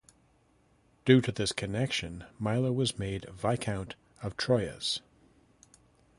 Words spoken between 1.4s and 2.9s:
connection, Milo